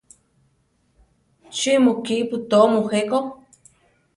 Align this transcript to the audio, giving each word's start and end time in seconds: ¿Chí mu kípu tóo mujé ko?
¿Chí 1.57 1.73
mu 1.83 1.93
kípu 2.05 2.35
tóo 2.49 2.65
mujé 2.73 3.01
ko? 3.11 3.19